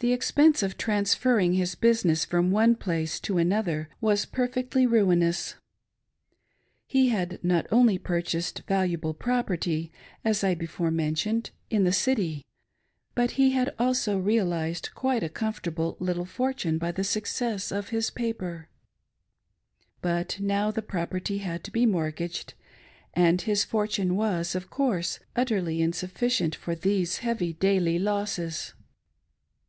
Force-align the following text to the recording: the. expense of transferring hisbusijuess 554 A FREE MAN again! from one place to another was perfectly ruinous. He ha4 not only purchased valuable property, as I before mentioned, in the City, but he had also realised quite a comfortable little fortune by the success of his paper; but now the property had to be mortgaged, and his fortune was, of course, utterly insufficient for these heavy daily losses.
the. 0.00 0.12
expense 0.12 0.60
of 0.64 0.76
transferring 0.76 1.52
hisbusijuess 1.52 2.26
554 2.26 2.40
A 2.40 2.42
FREE 2.42 2.42
MAN 2.42 2.50
again! 2.50 2.50
from 2.50 2.50
one 2.50 2.74
place 2.74 3.20
to 3.20 3.38
another 3.38 3.88
was 4.00 4.26
perfectly 4.26 4.86
ruinous. 4.88 5.54
He 6.84 7.10
ha4 7.10 7.44
not 7.44 7.68
only 7.70 7.96
purchased 7.96 8.62
valuable 8.66 9.14
property, 9.14 9.92
as 10.24 10.42
I 10.42 10.56
before 10.56 10.90
mentioned, 10.90 11.50
in 11.70 11.84
the 11.84 11.92
City, 11.92 12.44
but 13.14 13.30
he 13.38 13.52
had 13.52 13.72
also 13.78 14.18
realised 14.18 14.92
quite 14.96 15.22
a 15.22 15.28
comfortable 15.28 15.96
little 16.00 16.26
fortune 16.26 16.76
by 16.78 16.90
the 16.90 17.04
success 17.04 17.70
of 17.70 17.90
his 17.90 18.10
paper; 18.10 18.68
but 20.00 20.40
now 20.40 20.72
the 20.72 20.82
property 20.82 21.38
had 21.38 21.62
to 21.62 21.70
be 21.70 21.86
mortgaged, 21.86 22.54
and 23.14 23.42
his 23.42 23.62
fortune 23.62 24.16
was, 24.16 24.56
of 24.56 24.70
course, 24.70 25.20
utterly 25.36 25.80
insufficient 25.80 26.56
for 26.56 26.74
these 26.74 27.18
heavy 27.18 27.52
daily 27.52 28.00
losses. 28.00 28.74